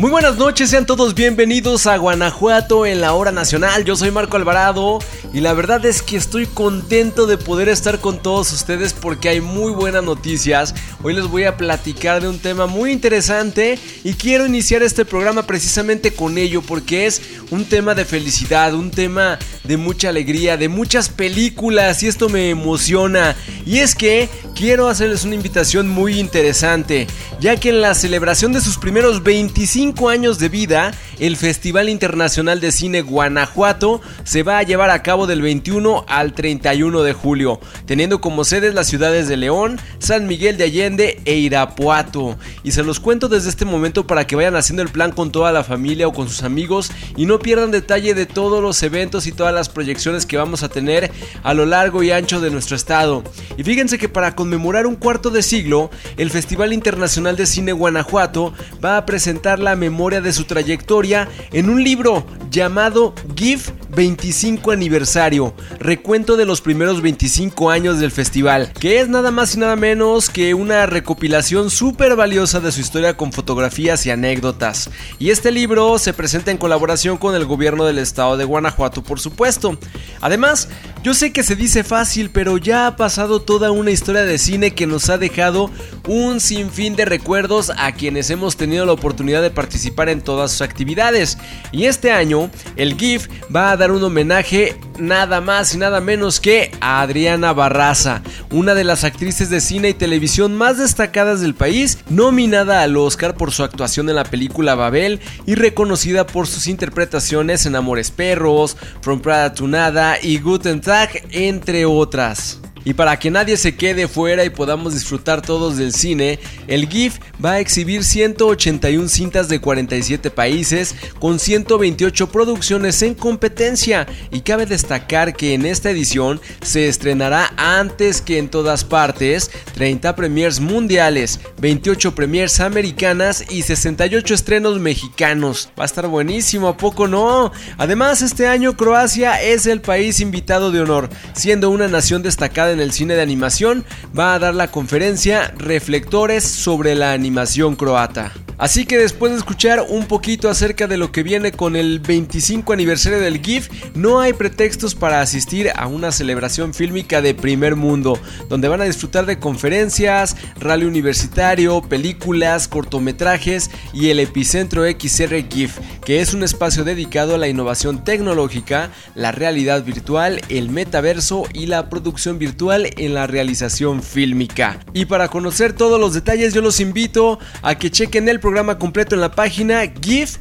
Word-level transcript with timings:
Muy 0.00 0.10
buenas 0.10 0.38
noches, 0.38 0.70
sean 0.70 0.86
todos 0.86 1.14
bienvenidos 1.14 1.86
a 1.86 1.98
Guanajuato 1.98 2.86
en 2.86 3.02
la 3.02 3.12
hora 3.12 3.32
nacional. 3.32 3.84
Yo 3.84 3.96
soy 3.96 4.10
Marco 4.10 4.38
Alvarado 4.38 4.98
y 5.34 5.40
la 5.40 5.52
verdad 5.52 5.84
es 5.84 6.00
que 6.00 6.16
estoy 6.16 6.46
contento 6.46 7.26
de 7.26 7.36
poder 7.36 7.68
estar 7.68 8.00
con 8.00 8.22
todos 8.22 8.50
ustedes 8.50 8.94
porque 8.94 9.28
hay 9.28 9.42
muy 9.42 9.72
buenas 9.72 10.02
noticias. 10.02 10.74
Hoy 11.02 11.12
les 11.12 11.26
voy 11.26 11.44
a 11.44 11.58
platicar 11.58 12.22
de 12.22 12.30
un 12.30 12.38
tema 12.38 12.66
muy 12.66 12.92
interesante 12.92 13.78
y 14.02 14.14
quiero 14.14 14.46
iniciar 14.46 14.82
este 14.82 15.04
programa 15.04 15.42
precisamente 15.42 16.14
con 16.14 16.38
ello 16.38 16.62
porque 16.62 17.04
es 17.04 17.20
un 17.50 17.66
tema 17.66 17.94
de 17.94 18.06
felicidad, 18.06 18.72
un 18.72 18.90
tema 18.90 19.38
de 19.64 19.76
mucha 19.76 20.08
alegría, 20.08 20.56
de 20.56 20.70
muchas 20.70 21.10
películas 21.10 22.02
y 22.02 22.08
esto 22.08 22.30
me 22.30 22.48
emociona. 22.48 23.36
Y 23.66 23.80
es 23.80 23.94
que 23.94 24.30
quiero 24.54 24.88
hacerles 24.88 25.24
una 25.24 25.34
invitación 25.34 25.88
muy 25.88 26.18
interesante, 26.18 27.06
ya 27.38 27.56
que 27.56 27.68
en 27.68 27.82
la 27.82 27.94
celebración 27.94 28.52
de 28.54 28.62
sus 28.62 28.78
primeros 28.78 29.22
25 29.22 29.89
años 30.08 30.38
de 30.38 30.48
vida, 30.48 30.92
el 31.18 31.36
Festival 31.36 31.88
Internacional 31.88 32.60
de 32.60 32.72
Cine 32.72 33.02
Guanajuato 33.02 34.00
se 34.24 34.42
va 34.42 34.58
a 34.58 34.62
llevar 34.62 34.90
a 34.90 35.02
cabo 35.02 35.26
del 35.26 35.42
21 35.42 36.04
al 36.08 36.32
31 36.32 37.02
de 37.02 37.12
julio, 37.12 37.60
teniendo 37.86 38.20
como 38.20 38.44
sedes 38.44 38.74
las 38.74 38.86
ciudades 38.86 39.28
de 39.28 39.36
León, 39.36 39.78
San 39.98 40.26
Miguel 40.26 40.56
de 40.56 40.64
Allende 40.64 41.20
e 41.24 41.34
Irapuato. 41.34 42.38
Y 42.62 42.72
se 42.72 42.82
los 42.82 43.00
cuento 43.00 43.28
desde 43.28 43.50
este 43.50 43.64
momento 43.64 44.06
para 44.06 44.26
que 44.26 44.36
vayan 44.36 44.56
haciendo 44.56 44.82
el 44.82 44.88
plan 44.88 45.12
con 45.12 45.32
toda 45.32 45.52
la 45.52 45.64
familia 45.64 46.08
o 46.08 46.12
con 46.12 46.28
sus 46.28 46.42
amigos 46.42 46.90
y 47.16 47.26
no 47.26 47.38
pierdan 47.38 47.70
detalle 47.70 48.14
de 48.14 48.26
todos 48.26 48.62
los 48.62 48.82
eventos 48.82 49.26
y 49.26 49.32
todas 49.32 49.52
las 49.52 49.68
proyecciones 49.68 50.24
que 50.24 50.36
vamos 50.36 50.62
a 50.62 50.68
tener 50.68 51.10
a 51.42 51.52
lo 51.52 51.66
largo 51.66 52.02
y 52.02 52.10
ancho 52.10 52.40
de 52.40 52.50
nuestro 52.50 52.76
estado. 52.76 53.22
Y 53.58 53.64
fíjense 53.64 53.98
que 53.98 54.08
para 54.08 54.34
conmemorar 54.34 54.86
un 54.86 54.96
cuarto 54.96 55.30
de 55.30 55.42
siglo, 55.42 55.90
el 56.16 56.30
Festival 56.30 56.72
Internacional 56.72 57.36
de 57.36 57.46
Cine 57.46 57.72
Guanajuato 57.72 58.54
va 58.82 58.96
a 58.96 59.04
presentar 59.04 59.58
la 59.58 59.76
memoria 59.80 60.20
de 60.20 60.32
su 60.32 60.44
trayectoria 60.44 61.28
en 61.52 61.68
un 61.68 61.82
libro 61.82 62.24
llamado 62.50 63.14
GIF 63.34 63.70
25 63.94 64.70
aniversario, 64.70 65.54
recuento 65.78 66.36
de 66.36 66.46
los 66.46 66.60
primeros 66.60 67.02
25 67.02 67.70
años 67.70 67.98
del 67.98 68.10
festival, 68.10 68.72
que 68.78 69.00
es 69.00 69.08
nada 69.08 69.30
más 69.30 69.54
y 69.54 69.58
nada 69.58 69.76
menos 69.76 70.30
que 70.30 70.54
una 70.54 70.86
recopilación 70.86 71.70
súper 71.70 72.14
valiosa 72.14 72.60
de 72.60 72.70
su 72.72 72.80
historia 72.80 73.16
con 73.16 73.32
fotografías 73.32 74.06
y 74.06 74.10
anécdotas. 74.10 74.90
Y 75.18 75.30
este 75.30 75.50
libro 75.50 75.98
se 75.98 76.12
presenta 76.12 76.50
en 76.50 76.58
colaboración 76.58 77.16
con 77.16 77.34
el 77.34 77.44
gobierno 77.44 77.84
del 77.84 77.98
estado 77.98 78.36
de 78.36 78.44
Guanajuato, 78.44 79.02
por 79.02 79.18
supuesto. 79.18 79.76
Además, 80.20 80.68
yo 81.02 81.14
sé 81.14 81.32
que 81.32 81.42
se 81.42 81.56
dice 81.56 81.82
fácil, 81.82 82.30
pero 82.30 82.58
ya 82.58 82.86
ha 82.86 82.96
pasado 82.96 83.40
toda 83.40 83.70
una 83.70 83.90
historia 83.90 84.22
de 84.22 84.38
cine 84.38 84.72
que 84.72 84.86
nos 84.86 85.10
ha 85.10 85.18
dejado 85.18 85.70
un 86.06 86.40
sinfín 86.40 86.94
de 86.94 87.06
recuerdos 87.06 87.72
a 87.76 87.92
quienes 87.92 88.30
hemos 88.30 88.56
tenido 88.56 88.86
la 88.86 88.92
oportunidad 88.92 89.42
de 89.42 89.50
participar 89.50 90.08
en 90.08 90.20
todas 90.20 90.52
sus 90.52 90.62
actividades. 90.62 91.38
Y 91.72 91.86
este 91.86 92.12
año, 92.12 92.50
el 92.76 92.96
GIF 92.96 93.28
va 93.54 93.72
a 93.72 93.76
dar 93.80 93.92
un 93.92 94.04
homenaje 94.04 94.76
nada 94.98 95.40
más 95.40 95.74
y 95.74 95.78
nada 95.78 96.00
menos 96.02 96.38
que 96.38 96.70
a 96.80 97.00
Adriana 97.00 97.54
Barraza, 97.54 98.22
una 98.50 98.74
de 98.74 98.84
las 98.84 99.04
actrices 99.04 99.48
de 99.48 99.62
cine 99.62 99.88
y 99.88 99.94
televisión 99.94 100.54
más 100.54 100.76
destacadas 100.76 101.40
del 101.40 101.54
país, 101.54 101.98
nominada 102.10 102.82
al 102.82 102.96
Oscar 102.98 103.36
por 103.36 103.52
su 103.52 103.64
actuación 103.64 104.08
en 104.10 104.16
la 104.16 104.24
película 104.24 104.74
Babel 104.74 105.20
y 105.46 105.54
reconocida 105.54 106.26
por 106.26 106.46
sus 106.46 106.66
interpretaciones 106.66 107.64
en 107.64 107.74
Amores 107.74 108.10
Perros, 108.10 108.76
From 109.00 109.20
Prada 109.20 109.54
to 109.54 109.66
Nada 109.66 110.16
y 110.22 110.38
Guten 110.38 110.82
Tag, 110.82 111.10
entre 111.32 111.86
otras. 111.86 112.59
Y 112.84 112.94
para 112.94 113.18
que 113.18 113.30
nadie 113.30 113.56
se 113.56 113.76
quede 113.76 114.08
fuera 114.08 114.44
y 114.44 114.50
podamos 114.50 114.94
disfrutar 114.94 115.42
todos 115.42 115.76
del 115.76 115.92
cine, 115.92 116.38
el 116.66 116.88
GIF 116.88 117.18
va 117.44 117.52
a 117.52 117.60
exhibir 117.60 118.04
181 118.04 119.08
cintas 119.08 119.48
de 119.48 119.60
47 119.60 120.30
países 120.30 120.94
con 121.18 121.38
128 121.38 122.30
producciones 122.30 123.02
en 123.02 123.14
competencia 123.14 124.06
y 124.30 124.40
cabe 124.40 124.66
destacar 124.66 125.34
que 125.34 125.54
en 125.54 125.66
esta 125.66 125.90
edición 125.90 126.40
se 126.62 126.88
estrenará 126.88 127.52
antes 127.56 128.22
que 128.22 128.38
en 128.38 128.48
todas 128.48 128.84
partes 128.84 129.50
30 129.74 130.16
premiers 130.16 130.60
mundiales, 130.60 131.40
28 131.60 132.14
premiers 132.14 132.60
americanas 132.60 133.44
y 133.50 133.62
68 133.62 134.34
estrenos 134.34 134.78
mexicanos. 134.78 135.70
Va 135.78 135.84
a 135.84 135.86
estar 135.86 136.06
buenísimo, 136.06 136.68
¿a 136.68 136.76
poco 136.76 137.08
no? 137.08 137.52
Además 137.76 138.22
este 138.22 138.46
año 138.46 138.76
Croacia 138.76 139.42
es 139.42 139.66
el 139.66 139.80
país 139.80 140.20
invitado 140.20 140.70
de 140.70 140.80
honor, 140.80 141.10
siendo 141.34 141.70
una 141.70 141.88
nación 141.88 142.22
destacada 142.22 142.69
en 142.72 142.80
el 142.80 142.92
cine 142.92 143.14
de 143.14 143.22
animación, 143.22 143.84
va 144.18 144.34
a 144.34 144.38
dar 144.38 144.54
la 144.54 144.70
conferencia 144.70 145.52
Reflectores 145.58 146.44
sobre 146.44 146.94
la 146.94 147.12
animación 147.12 147.76
croata. 147.76 148.32
Así 148.60 148.84
que 148.84 148.98
después 148.98 149.32
de 149.32 149.38
escuchar 149.38 149.86
un 149.88 150.04
poquito 150.04 150.50
acerca 150.50 150.86
de 150.86 150.98
lo 150.98 151.12
que 151.12 151.22
viene 151.22 151.50
con 151.50 151.76
el 151.76 151.98
25 151.98 152.74
aniversario 152.74 153.18
del 153.18 153.40
GIF, 153.40 153.70
no 153.94 154.20
hay 154.20 154.34
pretextos 154.34 154.94
para 154.94 155.22
asistir 155.22 155.70
a 155.74 155.86
una 155.86 156.12
celebración 156.12 156.74
fílmica 156.74 157.22
de 157.22 157.34
primer 157.34 157.74
mundo, 157.74 158.18
donde 158.50 158.68
van 158.68 158.82
a 158.82 158.84
disfrutar 158.84 159.24
de 159.24 159.38
conferencias, 159.38 160.36
rally 160.58 160.84
universitario, 160.84 161.80
películas, 161.80 162.68
cortometrajes 162.68 163.70
y 163.94 164.10
el 164.10 164.20
epicentro 164.20 164.84
XR 164.84 165.42
GIF, 165.48 165.78
que 166.04 166.20
es 166.20 166.34
un 166.34 166.42
espacio 166.42 166.84
dedicado 166.84 167.36
a 167.36 167.38
la 167.38 167.48
innovación 167.48 168.04
tecnológica, 168.04 168.90
la 169.14 169.32
realidad 169.32 169.84
virtual, 169.84 170.42
el 170.50 170.68
metaverso 170.68 171.44
y 171.54 171.64
la 171.64 171.88
producción 171.88 172.38
virtual 172.38 172.59
en 172.60 173.14
la 173.14 173.26
realización 173.26 174.02
fílmica. 174.02 174.80
Y 174.92 175.06
para 175.06 175.28
conocer 175.28 175.72
todos 175.72 175.98
los 175.98 176.12
detalles 176.12 176.52
yo 176.52 176.60
los 176.60 176.78
invito 176.78 177.38
a 177.62 177.76
que 177.76 177.90
chequen 177.90 178.28
el 178.28 178.38
programa 178.38 178.78
completo 178.78 179.14
en 179.14 179.22
la 179.22 179.30
página 179.30 179.80
gif.mx. 180.02 180.40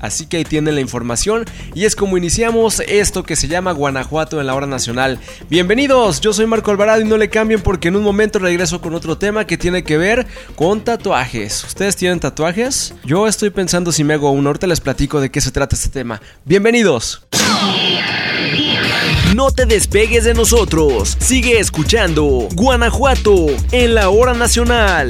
Así 0.00 0.26
que 0.26 0.38
ahí 0.38 0.44
tienen 0.44 0.74
la 0.74 0.80
información 0.80 1.44
y 1.74 1.84
es 1.84 1.94
como 1.94 2.18
iniciamos 2.18 2.80
esto 2.80 3.22
que 3.22 3.36
se 3.36 3.46
llama 3.46 3.70
Guanajuato 3.70 4.40
en 4.40 4.48
la 4.48 4.56
hora 4.56 4.66
nacional. 4.66 5.20
Bienvenidos, 5.48 6.20
yo 6.20 6.32
soy 6.32 6.46
Marco 6.46 6.72
Alvarado 6.72 7.00
y 7.00 7.04
no 7.04 7.18
le 7.18 7.30
cambien 7.30 7.60
porque 7.60 7.86
en 7.86 7.94
un 7.94 8.02
momento 8.02 8.40
regreso 8.40 8.80
con 8.80 8.96
otro 8.96 9.16
tema 9.16 9.46
que 9.46 9.56
tiene 9.56 9.84
que 9.84 9.96
ver 9.96 10.26
con 10.56 10.82
tatuajes. 10.82 11.62
¿Ustedes 11.62 11.94
tienen 11.94 12.18
tatuajes? 12.18 12.94
Yo 13.04 13.28
estoy 13.28 13.50
pensando 13.50 13.92
si 13.92 14.02
me 14.02 14.14
hago 14.14 14.32
uno, 14.32 14.48
ahorita 14.48 14.66
les 14.66 14.80
platico 14.80 15.20
de 15.20 15.30
qué 15.30 15.40
se 15.40 15.52
trata 15.52 15.76
este 15.76 15.90
tema. 15.90 16.20
Bienvenidos. 16.44 17.28
No 19.34 19.50
te 19.50 19.64
despegues 19.64 20.24
de 20.24 20.34
nosotros. 20.34 21.16
Sigue 21.18 21.58
escuchando 21.58 22.48
Guanajuato 22.52 23.46
en 23.70 23.94
la 23.94 24.10
hora 24.10 24.34
nacional. 24.34 25.08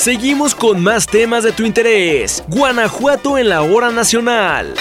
Seguimos 0.04 0.54
con 0.54 0.82
más 0.82 1.06
temas 1.06 1.44
de 1.44 1.52
tu 1.52 1.64
interés. 1.64 2.44
Guanajuato 2.48 3.38
en 3.38 3.48
la 3.48 3.62
hora 3.62 3.90
nacional. 3.90 4.74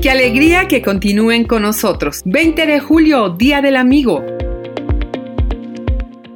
Qué 0.00 0.08
alegría 0.08 0.68
que 0.68 0.82
continúen 0.82 1.42
con 1.42 1.62
nosotros. 1.62 2.22
20 2.26 2.66
de 2.66 2.78
julio, 2.78 3.30
Día 3.30 3.60
del 3.60 3.74
Amigo. 3.74 4.22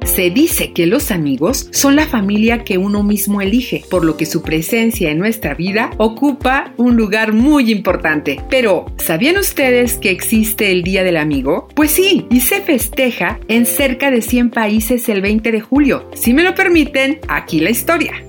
Se 0.09 0.31
dice 0.31 0.73
que 0.73 0.87
los 0.87 1.11
amigos 1.11 1.69
son 1.71 1.95
la 1.95 2.07
familia 2.07 2.63
que 2.63 2.79
uno 2.79 3.03
mismo 3.03 3.41
elige, 3.41 3.83
por 3.91 4.03
lo 4.03 4.17
que 4.17 4.25
su 4.25 4.41
presencia 4.41 5.11
en 5.11 5.19
nuestra 5.19 5.53
vida 5.53 5.91
ocupa 5.97 6.73
un 6.77 6.97
lugar 6.97 7.31
muy 7.31 7.71
importante. 7.71 8.41
Pero, 8.49 8.87
¿sabían 8.97 9.37
ustedes 9.37 9.97
que 9.97 10.09
existe 10.09 10.71
el 10.71 10.81
Día 10.81 11.03
del 11.03 11.15
Amigo? 11.15 11.67
Pues 11.75 11.91
sí, 11.91 12.25
y 12.31 12.41
se 12.41 12.59
festeja 12.59 13.39
en 13.47 13.67
cerca 13.67 14.09
de 14.09 14.23
100 14.23 14.49
países 14.49 15.07
el 15.09 15.21
20 15.21 15.51
de 15.51 15.61
julio. 15.61 16.09
Si 16.15 16.33
me 16.33 16.43
lo 16.43 16.55
permiten, 16.55 17.19
aquí 17.27 17.59
la 17.59 17.69
historia. 17.69 18.28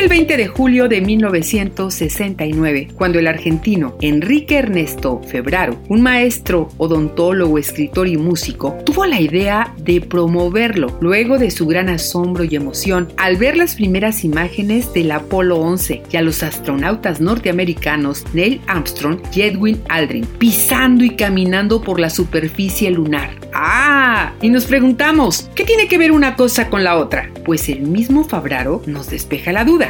El 0.00 0.08
20 0.08 0.36
de 0.36 0.46
julio 0.46 0.88
de 0.88 1.00
1969 1.00 2.86
cuando 2.94 3.18
el 3.18 3.26
argentino 3.26 3.96
Enrique 4.00 4.58
Ernesto 4.58 5.20
Febraro, 5.26 5.82
un 5.88 6.02
maestro, 6.02 6.68
odontólogo, 6.78 7.58
escritor 7.58 8.06
y 8.06 8.16
músico, 8.16 8.76
tuvo 8.86 9.06
la 9.06 9.20
idea 9.20 9.74
de 9.76 10.00
promoverlo 10.00 10.96
luego 11.00 11.36
de 11.36 11.50
su 11.50 11.66
gran 11.66 11.88
asombro 11.88 12.44
y 12.44 12.54
emoción 12.54 13.12
al 13.16 13.38
ver 13.38 13.56
las 13.56 13.74
primeras 13.74 14.22
imágenes 14.22 14.92
del 14.92 15.10
Apolo 15.10 15.56
11 15.56 16.04
y 16.12 16.16
a 16.16 16.22
los 16.22 16.44
astronautas 16.44 17.20
norteamericanos 17.20 18.24
Neil 18.32 18.60
Armstrong 18.68 19.18
y 19.34 19.42
Edwin 19.42 19.82
Aldrin 19.88 20.26
pisando 20.38 21.02
y 21.02 21.16
caminando 21.16 21.82
por 21.82 21.98
la 21.98 22.10
superficie 22.10 22.88
lunar. 22.92 23.30
Ah, 23.52 24.34
y 24.40 24.50
nos 24.50 24.66
preguntamos, 24.66 25.50
¿qué 25.56 25.64
tiene 25.64 25.88
que 25.88 25.98
ver 25.98 26.12
una 26.12 26.36
cosa 26.36 26.70
con 26.70 26.84
la 26.84 26.96
otra? 26.96 27.30
Pues 27.44 27.68
el 27.68 27.80
mismo 27.80 28.22
Fabraro 28.22 28.82
nos 28.86 29.10
despeja 29.10 29.50
la 29.50 29.64
duda. 29.64 29.87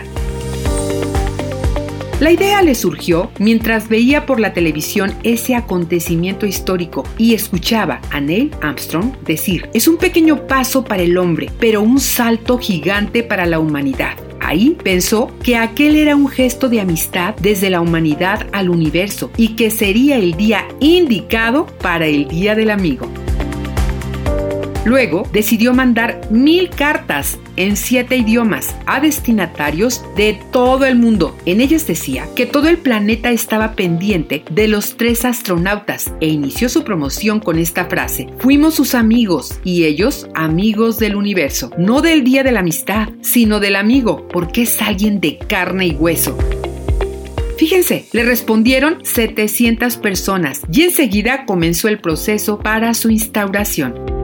La 2.20 2.32
idea 2.32 2.62
le 2.62 2.74
surgió 2.74 3.30
mientras 3.38 3.88
veía 3.88 4.26
por 4.26 4.40
la 4.40 4.52
televisión 4.52 5.14
ese 5.22 5.54
acontecimiento 5.54 6.46
histórico 6.46 7.04
y 7.16 7.34
escuchaba 7.34 8.00
a 8.10 8.20
Neil 8.20 8.50
Armstrong 8.60 9.16
decir, 9.24 9.70
es 9.72 9.86
un 9.86 9.98
pequeño 9.98 10.48
paso 10.48 10.82
para 10.82 11.02
el 11.02 11.16
hombre, 11.16 11.48
pero 11.60 11.80
un 11.80 12.00
salto 12.00 12.58
gigante 12.58 13.22
para 13.22 13.46
la 13.46 13.60
humanidad. 13.60 14.16
Ahí 14.40 14.76
pensó 14.82 15.30
que 15.44 15.56
aquel 15.56 15.94
era 15.94 16.16
un 16.16 16.26
gesto 16.28 16.68
de 16.68 16.80
amistad 16.80 17.36
desde 17.40 17.70
la 17.70 17.80
humanidad 17.80 18.48
al 18.52 18.68
universo 18.68 19.30
y 19.36 19.54
que 19.54 19.70
sería 19.70 20.16
el 20.16 20.34
día 20.34 20.66
indicado 20.80 21.66
para 21.80 22.06
el 22.06 22.26
Día 22.26 22.56
del 22.56 22.70
Amigo. 22.70 23.08
Luego 24.84 25.28
decidió 25.32 25.74
mandar 25.74 26.20
mil 26.30 26.70
cartas 26.70 27.38
en 27.56 27.76
siete 27.76 28.16
idiomas 28.16 28.74
a 28.86 29.00
destinatarios 29.00 30.02
de 30.16 30.40
todo 30.52 30.84
el 30.84 30.96
mundo. 30.96 31.36
En 31.46 31.60
ellas 31.60 31.86
decía 31.86 32.26
que 32.36 32.46
todo 32.46 32.68
el 32.68 32.78
planeta 32.78 33.30
estaba 33.30 33.72
pendiente 33.72 34.44
de 34.50 34.68
los 34.68 34.96
tres 34.96 35.24
astronautas 35.24 36.12
e 36.20 36.28
inició 36.28 36.68
su 36.68 36.84
promoción 36.84 37.40
con 37.40 37.58
esta 37.58 37.86
frase. 37.86 38.28
Fuimos 38.38 38.74
sus 38.74 38.94
amigos 38.94 39.58
y 39.64 39.84
ellos 39.84 40.28
amigos 40.34 40.98
del 40.98 41.16
universo. 41.16 41.70
No 41.78 42.00
del 42.00 42.24
Día 42.24 42.42
de 42.42 42.52
la 42.52 42.60
Amistad, 42.60 43.08
sino 43.20 43.60
del 43.60 43.76
amigo, 43.76 44.28
porque 44.28 44.62
es 44.62 44.80
alguien 44.80 45.20
de 45.20 45.38
carne 45.38 45.88
y 45.88 45.92
hueso. 45.92 46.36
Fíjense, 47.58 48.06
le 48.12 48.22
respondieron 48.22 49.04
700 49.04 49.96
personas 49.96 50.62
y 50.72 50.82
enseguida 50.82 51.44
comenzó 51.44 51.88
el 51.88 51.98
proceso 51.98 52.60
para 52.60 52.94
su 52.94 53.10
instauración. 53.10 54.17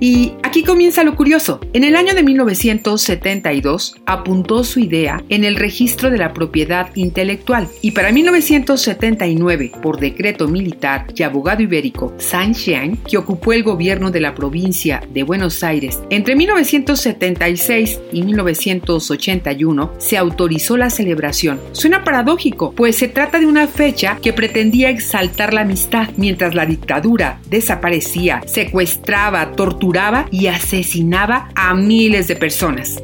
Y 0.00 0.34
aquí 0.44 0.62
comienza 0.62 1.02
lo 1.02 1.16
curioso. 1.16 1.60
En 1.72 1.82
el 1.82 1.96
año 1.96 2.14
de 2.14 2.22
1972 2.22 3.96
apuntó 4.06 4.62
su 4.62 4.78
idea 4.78 5.22
en 5.28 5.44
el 5.44 5.56
registro 5.56 6.10
de 6.10 6.18
la 6.18 6.32
propiedad 6.32 6.94
intelectual 6.94 7.68
y 7.82 7.90
para 7.90 8.12
1979, 8.12 9.72
por 9.82 9.98
decreto 9.98 10.46
militar 10.46 11.06
y 11.14 11.22
abogado 11.24 11.62
ibérico 11.62 12.14
Xian, 12.18 12.96
que 12.98 13.18
ocupó 13.18 13.52
el 13.52 13.64
gobierno 13.64 14.10
de 14.10 14.20
la 14.20 14.34
provincia 14.34 15.02
de 15.12 15.24
Buenos 15.24 15.64
Aires, 15.64 15.98
entre 16.10 16.36
1976 16.36 18.00
y 18.12 18.22
1981 18.22 19.92
se 19.98 20.16
autorizó 20.16 20.76
la 20.76 20.90
celebración. 20.90 21.60
Suena 21.72 22.04
paradójico, 22.04 22.72
pues 22.72 22.96
se 22.96 23.08
trata 23.08 23.40
de 23.40 23.46
una 23.46 23.66
fecha 23.66 24.18
que 24.22 24.32
pretendía 24.32 24.90
exaltar 24.90 25.52
la 25.52 25.62
amistad 25.62 26.10
mientras 26.16 26.54
la 26.54 26.66
dictadura 26.66 27.40
desaparecía, 27.50 28.42
secuestraba, 28.46 29.52
torturaba, 29.52 29.87
y 30.30 30.46
asesinaba 30.48 31.48
a 31.54 31.74
miles 31.74 32.28
de 32.28 32.36
personas. 32.36 33.02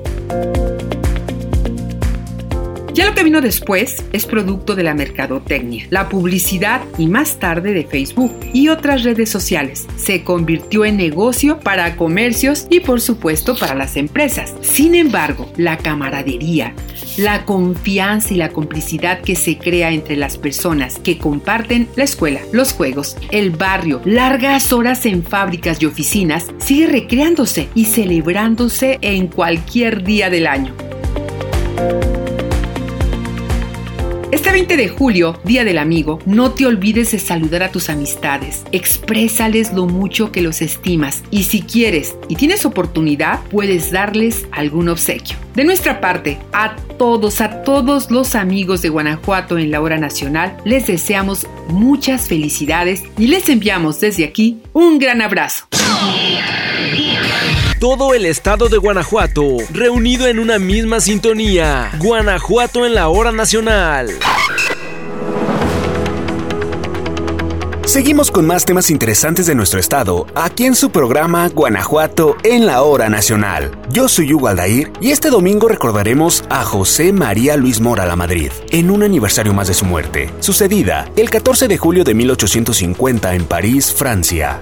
Ya 2.94 3.06
lo 3.06 3.14
que 3.16 3.24
vino 3.24 3.40
después 3.40 4.04
es 4.12 4.24
producto 4.24 4.76
de 4.76 4.84
la 4.84 4.94
mercadotecnia, 4.94 5.88
la 5.90 6.08
publicidad 6.08 6.80
y 6.96 7.08
más 7.08 7.40
tarde 7.40 7.74
de 7.74 7.82
Facebook 7.82 8.32
y 8.52 8.68
otras 8.68 9.02
redes 9.02 9.28
sociales. 9.30 9.88
Se 9.96 10.22
convirtió 10.22 10.84
en 10.84 10.96
negocio 10.96 11.58
para 11.58 11.96
comercios 11.96 12.68
y 12.70 12.78
por 12.78 13.00
supuesto 13.00 13.56
para 13.56 13.74
las 13.74 13.96
empresas. 13.96 14.54
Sin 14.60 14.94
embargo, 14.94 15.50
la 15.56 15.76
camaradería, 15.76 16.72
la 17.16 17.44
confianza 17.44 18.32
y 18.32 18.36
la 18.36 18.50
complicidad 18.50 19.22
que 19.22 19.34
se 19.34 19.58
crea 19.58 19.90
entre 19.90 20.14
las 20.14 20.38
personas 20.38 21.00
que 21.00 21.18
comparten 21.18 21.88
la 21.96 22.04
escuela, 22.04 22.42
los 22.52 22.74
juegos, 22.74 23.16
el 23.32 23.50
barrio, 23.50 24.02
largas 24.04 24.72
horas 24.72 25.04
en 25.04 25.24
fábricas 25.24 25.82
y 25.82 25.86
oficinas, 25.86 26.46
sigue 26.58 26.86
recreándose 26.86 27.68
y 27.74 27.86
celebrándose 27.86 29.00
en 29.00 29.26
cualquier 29.26 30.04
día 30.04 30.30
del 30.30 30.46
año. 30.46 30.76
Este 34.34 34.50
20 34.50 34.76
de 34.76 34.88
julio, 34.88 35.38
Día 35.44 35.62
del 35.62 35.78
Amigo, 35.78 36.18
no 36.26 36.50
te 36.50 36.66
olvides 36.66 37.12
de 37.12 37.20
saludar 37.20 37.62
a 37.62 37.70
tus 37.70 37.88
amistades. 37.88 38.64
Exprésales 38.72 39.72
lo 39.72 39.86
mucho 39.86 40.32
que 40.32 40.42
los 40.42 40.60
estimas 40.60 41.22
y 41.30 41.44
si 41.44 41.62
quieres 41.62 42.16
y 42.28 42.34
tienes 42.34 42.66
oportunidad, 42.66 43.44
puedes 43.44 43.92
darles 43.92 44.48
algún 44.50 44.88
obsequio. 44.88 45.36
De 45.54 45.62
nuestra 45.62 46.00
parte, 46.00 46.40
a 46.52 46.74
todos, 46.98 47.40
a 47.40 47.62
todos 47.62 48.10
los 48.10 48.34
amigos 48.34 48.82
de 48.82 48.88
Guanajuato 48.88 49.56
en 49.56 49.70
la 49.70 49.80
hora 49.80 49.98
nacional, 49.98 50.56
les 50.64 50.88
deseamos 50.88 51.46
muchas 51.68 52.26
felicidades 52.26 53.04
y 53.16 53.28
les 53.28 53.48
enviamos 53.48 54.00
desde 54.00 54.24
aquí 54.24 54.58
un 54.72 54.98
gran 54.98 55.22
abrazo. 55.22 55.68
Todo 57.84 58.14
el 58.14 58.24
estado 58.24 58.70
de 58.70 58.78
Guanajuato, 58.78 59.58
reunido 59.70 60.26
en 60.26 60.38
una 60.38 60.58
misma 60.58 61.00
sintonía. 61.00 61.90
Guanajuato 61.98 62.86
en 62.86 62.94
la 62.94 63.10
hora 63.10 63.30
nacional. 63.30 64.08
Seguimos 67.84 68.30
con 68.30 68.46
más 68.46 68.64
temas 68.64 68.88
interesantes 68.88 69.44
de 69.44 69.54
nuestro 69.54 69.78
estado, 69.78 70.26
aquí 70.34 70.64
en 70.64 70.76
su 70.76 70.88
programa 70.88 71.46
Guanajuato 71.50 72.38
en 72.42 72.64
la 72.64 72.80
Hora 72.80 73.10
Nacional. 73.10 73.78
Yo 73.90 74.08
soy 74.08 74.32
Hugo 74.32 74.48
Aldair 74.48 74.90
y 75.02 75.10
este 75.10 75.28
domingo 75.28 75.68
recordaremos 75.68 76.42
a 76.48 76.64
José 76.64 77.12
María 77.12 77.58
Luis 77.58 77.82
Mora 77.82 78.06
la 78.06 78.16
Madrid, 78.16 78.50
en 78.70 78.90
un 78.90 79.02
aniversario 79.02 79.52
más 79.52 79.68
de 79.68 79.74
su 79.74 79.84
muerte, 79.84 80.30
sucedida 80.40 81.10
el 81.16 81.28
14 81.28 81.68
de 81.68 81.76
julio 81.76 82.02
de 82.02 82.14
1850 82.14 83.34
en 83.34 83.44
París, 83.44 83.92
Francia. 83.92 84.58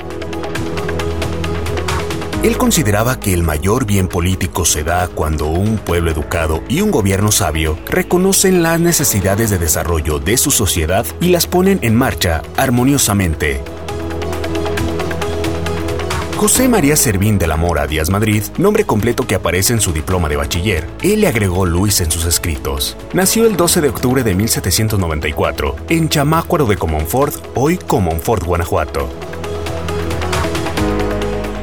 Él 2.43 2.59
consideraba 2.59 3.21
que 3.21 3.33
el 3.33 3.45
mayor 3.45 3.87
bien 3.87 4.09
político 4.09 4.65
se 4.65 4.83
da 4.83 5.07
cuando 5.07 5.47
un 5.47 5.79
pueblo 5.79 6.11
educado 6.11 6.65
y 6.69 6.81
un 6.81 6.91
gobierno 6.91 7.31
sabio 7.31 7.79
reconocen 7.87 8.65
las 8.65 8.81
necesidades 8.81 9.49
de 9.51 9.59
desarrollo 9.59 10.19
de 10.19 10.37
su 10.37 10.51
sociedad 10.51 11.07
y 11.21 11.29
las 11.29 11.47
ponen 11.47 11.79
en 11.83 11.95
marcha 11.95 12.43
armoniosamente. 12.57 13.61
José 16.37 16.69
María 16.69 16.97
Servín 16.97 17.39
de 17.39 17.47
la 17.47 17.57
Mora 17.57 17.87
Díaz 17.87 18.11
Madrid, 18.11 18.43
nombre 18.59 18.85
completo 18.85 19.25
que 19.25 19.37
aparece 19.37 19.75
en 19.75 19.81
su 19.81 19.93
diploma 19.93 20.29
de 20.29 20.35
bachiller. 20.35 20.89
Él 21.01 21.21
le 21.21 21.29
agregó 21.29 21.65
Luis 21.65 22.01
en 22.01 22.11
sus 22.11 22.25
escritos. 22.25 22.97
Nació 23.13 23.47
el 23.47 23.57
12 23.57 23.83
de 23.83 23.89
octubre 23.89 24.25
de 24.25 24.35
1794 24.35 25.77
en 25.91 26.09
Chamácuaro 26.09 26.67
de 26.67 26.77
Comonfort, 26.77 27.37
hoy 27.55 27.79
Comonfort, 27.79 28.43
Guanajuato. 28.43 29.32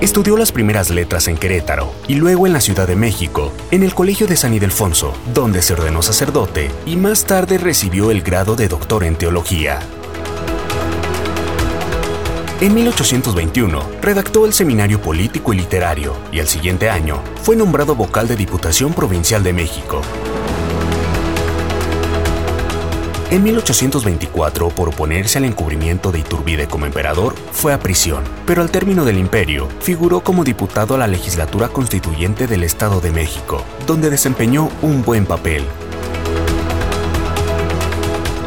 Estudió 0.01 0.37
las 0.37 0.53
primeras 0.53 0.89
letras 0.89 1.27
en 1.27 1.37
Querétaro 1.37 1.93
y 2.07 2.15
luego 2.15 2.47
en 2.47 2.53
la 2.53 2.61
Ciudad 2.61 2.87
de 2.87 2.95
México, 2.95 3.51
en 3.69 3.83
el 3.83 3.93
Colegio 3.93 4.27
de 4.27 4.37
San 4.37 4.53
Ildefonso, 4.53 5.13
donde 5.33 5.61
se 5.61 5.73
ordenó 5.73 6.01
sacerdote 6.01 6.71
y 6.85 6.95
más 6.95 7.25
tarde 7.25 7.57
recibió 7.57 8.09
el 8.09 8.21
grado 8.21 8.55
de 8.55 8.69
doctor 8.69 9.03
en 9.03 9.17
teología. 9.17 9.79
En 12.61 12.73
1821 12.73 13.81
redactó 14.01 14.45
el 14.45 14.53
Seminario 14.53 15.01
Político 15.01 15.53
y 15.53 15.57
Literario 15.57 16.15
y 16.31 16.39
el 16.39 16.47
siguiente 16.47 16.89
año 16.89 17.21
fue 17.41 17.57
nombrado 17.57 17.93
vocal 17.93 18.29
de 18.29 18.37
Diputación 18.37 18.93
Provincial 18.93 19.43
de 19.43 19.51
México. 19.51 20.01
En 23.31 23.43
1824, 23.43 24.69
por 24.69 24.89
oponerse 24.89 25.37
al 25.37 25.45
encubrimiento 25.45 26.11
de 26.11 26.17
Iturbide 26.17 26.67
como 26.67 26.87
emperador, 26.87 27.35
fue 27.51 27.73
a 27.73 27.79
prisión, 27.79 28.23
pero 28.47 28.63
al 28.63 28.71
término 28.71 29.05
del 29.05 29.19
imperio, 29.19 29.67
figuró 29.81 30.21
como 30.21 30.43
diputado 30.43 30.95
a 30.95 30.97
la 30.97 31.05
legislatura 31.05 31.67
constituyente 31.67 32.47
del 32.47 32.63
Estado 32.63 33.01
de 33.01 33.11
México, 33.11 33.63
donde 33.85 34.09
desempeñó 34.09 34.69
un 34.81 35.03
buen 35.03 35.27
papel. 35.27 35.63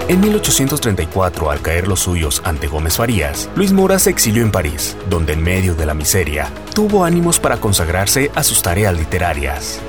En 0.09 0.21
1834, 0.21 1.53
al 1.53 1.63
caer 1.63 1.87
los 1.87 2.01
suyos 2.01 2.43
ante 2.45 2.67
Gómez 2.67 2.97
Farías, 2.97 3.49
Luis 3.55 3.73
Mora 3.73 4.01
se 4.01 4.11
exilió 4.11 4.43
en 4.43 4.51
París, 4.51 4.97
donde 5.09 5.35
en 5.35 5.45
medio 5.45 5.77
de 5.77 5.87
la 5.87 5.95
miseria, 5.95 6.51
tuvo 6.75 7.05
ánimos 7.05 7.39
para 7.39 7.59
consagrarse 7.59 8.33
a 8.35 8.43
sus 8.43 8.63
tareas 8.63 8.99
literarias. 8.99 9.81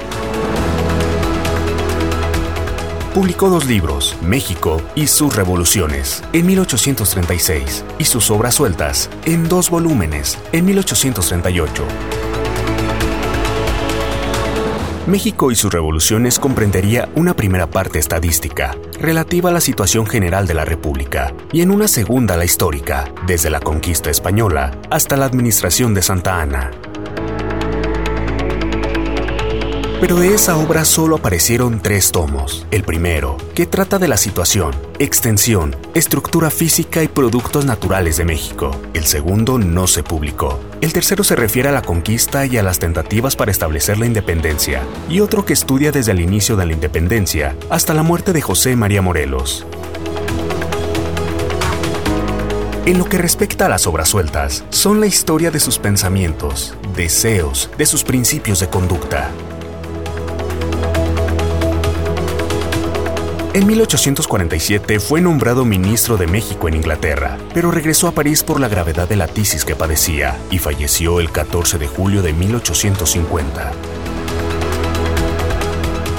Publicó 3.14 3.52
dos 3.52 3.68
libros, 3.68 4.18
México 4.24 4.82
y 4.96 5.06
sus 5.06 5.36
revoluciones, 5.36 6.24
en 6.34 6.48
1836, 6.48 7.86
y 8.00 8.06
sus 8.06 8.32
obras 8.32 8.56
sueltas, 8.56 9.08
en 9.26 9.48
dos 9.48 9.70
volúmenes, 9.70 10.40
en 10.52 10.66
1838. 10.66 11.84
México 15.06 15.52
y 15.52 15.56
sus 15.56 15.72
revoluciones 15.72 16.40
comprendería 16.40 17.08
una 17.14 17.36
primera 17.36 17.68
parte 17.68 18.00
estadística, 18.00 18.76
relativa 19.00 19.52
a 19.52 19.54
la 19.54 19.62
situación 19.62 20.08
general 20.08 20.48
de 20.48 20.56
la 20.56 20.66
República, 20.66 21.36
y 21.52 21.62
en 21.62 21.70
una 21.70 21.88
segunda 21.88 22.36
la 22.36 22.46
histórica, 22.46 23.14
desde 23.28 23.52
la 23.52 23.60
conquista 23.60 24.10
española 24.10 24.76
hasta 24.90 25.18
la 25.18 25.26
administración 25.26 25.94
de 25.94 26.02
Santa 26.02 26.42
Ana. 26.42 26.72
Pero 30.04 30.18
de 30.18 30.34
esa 30.34 30.58
obra 30.58 30.84
solo 30.84 31.16
aparecieron 31.16 31.80
tres 31.80 32.12
tomos. 32.12 32.68
El 32.72 32.84
primero, 32.84 33.38
que 33.56 33.66
trata 33.66 34.00
de 34.00 34.10
la 34.10 34.18
situación, 34.18 34.76
extensión, 35.00 35.78
estructura 35.94 36.50
física 36.50 37.02
y 37.04 37.08
productos 37.08 37.64
naturales 37.64 38.18
de 38.18 38.26
México. 38.26 38.76
El 38.94 39.06
segundo 39.06 39.58
no 39.60 39.88
se 39.88 40.04
publicó. 40.04 40.60
El 40.82 40.92
tercero 40.92 41.24
se 41.24 41.38
refiere 41.38 41.70
a 41.70 41.72
la 41.72 41.84
conquista 41.84 42.46
y 42.46 42.58
a 42.58 42.64
las 42.64 42.80
tentativas 42.80 43.38
para 43.38 43.52
establecer 43.52 43.98
la 43.98 44.06
independencia, 44.06 44.82
y 45.08 45.22
otro 45.22 45.46
que 45.46 45.54
estudia 45.54 45.94
desde 45.94 46.12
el 46.12 46.20
inicio 46.20 46.58
de 46.58 46.66
la 46.66 46.74
independencia 46.74 47.56
hasta 47.70 47.94
la 47.94 48.04
muerte 48.04 48.34
de 48.34 48.42
José 48.42 48.76
María 48.76 49.02
Morelos. 49.02 49.66
En 52.86 52.98
lo 52.98 53.06
que 53.06 53.18
respecta 53.18 53.68
a 53.68 53.70
las 53.70 53.88
obras 53.88 54.10
sueltas, 54.10 54.66
son 54.70 55.00
la 55.00 55.08
historia 55.08 55.50
de 55.50 55.62
sus 55.62 55.80
pensamientos, 55.80 56.76
deseos, 56.98 57.70
de 57.78 57.86
sus 57.86 58.04
principios 58.04 58.60
de 58.60 58.68
conducta, 58.68 59.32
En 63.54 63.68
1847 63.68 65.00
fue 65.00 65.22
nombrado 65.22 65.64
ministro 65.64 66.18
de 66.18 66.26
México 66.26 66.68
en 66.68 66.74
Inglaterra, 66.74 67.38
pero 67.54 67.70
regresó 67.70 68.08
a 68.08 68.12
París 68.12 68.42
por 68.42 68.60
la 68.60 68.68
gravedad 68.68 69.08
de 69.08 69.16
la 69.16 69.28
tisis 69.28 69.64
que 69.64 69.76
padecía 69.76 70.36
y 70.50 70.58
falleció 70.58 71.20
el 71.20 71.32
14 71.32 71.78
de 71.78 71.88
julio 71.88 72.24
de 72.24 72.34
1850. 72.34 73.72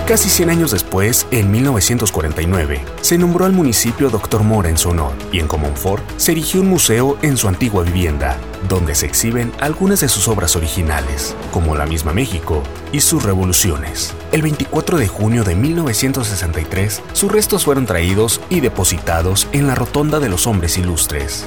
Casi 0.06 0.28
100 0.28 0.50
años 0.50 0.70
después, 0.70 1.26
en 1.32 1.50
1949, 1.50 2.84
se 3.00 3.18
nombró 3.18 3.46
al 3.46 3.52
municipio 3.52 4.10
Dr. 4.10 4.44
Mora 4.44 4.68
en 4.68 4.78
su 4.78 4.90
honor 4.90 5.14
y 5.32 5.40
en 5.40 5.48
Comonfort 5.48 6.04
se 6.16 6.32
erigió 6.32 6.60
un 6.60 6.68
museo 6.68 7.18
en 7.22 7.36
su 7.36 7.48
antigua 7.48 7.82
vivienda, 7.82 8.38
donde 8.68 8.94
se 8.94 9.06
exhiben 9.06 9.50
algunas 9.58 10.02
de 10.02 10.08
sus 10.08 10.28
obras 10.28 10.54
originales, 10.54 11.34
como 11.50 11.74
la 11.74 11.84
misma 11.84 12.12
México 12.12 12.62
y 12.92 13.00
sus 13.00 13.24
revoluciones. 13.24 14.14
El 14.34 14.42
24 14.42 14.98
de 14.98 15.06
junio 15.06 15.44
de 15.44 15.54
1963, 15.54 17.02
sus 17.12 17.30
restos 17.30 17.64
fueron 17.66 17.86
traídos 17.86 18.40
y 18.50 18.58
depositados 18.58 19.46
en 19.52 19.68
la 19.68 19.76
Rotonda 19.76 20.18
de 20.18 20.28
los 20.28 20.48
Hombres 20.48 20.76
Ilustres. 20.76 21.46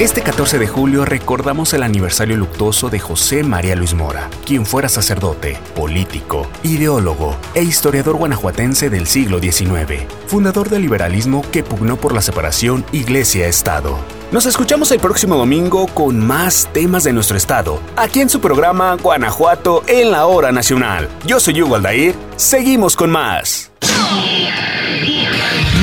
Este 0.00 0.22
14 0.22 0.58
de 0.58 0.66
julio 0.66 1.04
recordamos 1.04 1.72
el 1.74 1.84
aniversario 1.84 2.36
luctuoso 2.36 2.90
de 2.90 2.98
José 2.98 3.44
María 3.44 3.76
Luis 3.76 3.94
Mora, 3.94 4.28
quien 4.44 4.66
fuera 4.66 4.88
sacerdote, 4.88 5.56
político, 5.76 6.48
ideólogo 6.64 7.36
e 7.54 7.62
historiador 7.62 8.16
guanajuatense 8.16 8.90
del 8.90 9.06
siglo 9.06 9.38
XIX, 9.38 10.06
fundador 10.26 10.70
del 10.70 10.82
liberalismo 10.82 11.44
que 11.52 11.62
pugnó 11.62 11.96
por 11.96 12.12
la 12.12 12.20
separación 12.20 12.84
Iglesia-Estado. 12.90 13.96
Nos 14.32 14.44
escuchamos 14.44 14.90
el 14.90 14.98
próximo 14.98 15.36
domingo 15.36 15.86
con 15.86 16.18
más 16.18 16.68
temas 16.72 17.04
de 17.04 17.12
nuestro 17.12 17.36
estado, 17.36 17.80
aquí 17.94 18.20
en 18.20 18.28
su 18.28 18.40
programa 18.40 18.96
Guanajuato 19.00 19.84
en 19.86 20.10
la 20.10 20.26
Hora 20.26 20.50
Nacional. 20.50 21.08
Yo 21.24 21.38
soy 21.38 21.62
Hugo 21.62 21.76
Aldair, 21.76 22.16
seguimos 22.34 22.96
con 22.96 23.12
más. 23.12 23.70